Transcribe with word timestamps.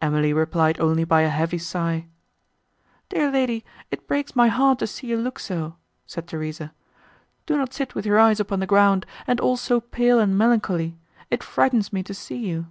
Emily 0.00 0.32
replied 0.32 0.80
only 0.80 1.04
by 1.04 1.20
a 1.20 1.28
heavy 1.28 1.58
sigh. 1.58 2.06
"Dear 3.10 3.30
lady, 3.30 3.62
it 3.90 4.08
breaks 4.08 4.34
my 4.34 4.48
heart 4.48 4.78
to 4.78 4.86
see 4.86 5.08
you 5.08 5.18
look 5.18 5.38
so," 5.38 5.76
said 6.06 6.26
Theresa, 6.26 6.72
"do 7.44 7.58
not 7.58 7.74
sit 7.74 7.94
with 7.94 8.06
your 8.06 8.18
eyes 8.18 8.40
upon 8.40 8.60
the 8.60 8.66
ground, 8.66 9.04
and 9.26 9.38
all 9.38 9.58
so 9.58 9.78
pale 9.78 10.18
and 10.18 10.38
melancholy; 10.38 10.96
it 11.30 11.42
frightens 11.44 11.92
me 11.92 12.02
to 12.04 12.14
see 12.14 12.38
you." 12.38 12.68